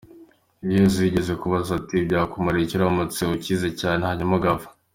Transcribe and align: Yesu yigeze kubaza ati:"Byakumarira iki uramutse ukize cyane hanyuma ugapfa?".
Yesu 0.73 0.97
yigeze 1.01 1.33
kubaza 1.41 1.71
ati:"Byakumarira 1.79 2.63
iki 2.65 2.75
uramutse 2.77 3.21
ukize 3.35 3.69
cyane 3.79 4.01
hanyuma 4.09 4.33
ugapfa?". 4.39 4.69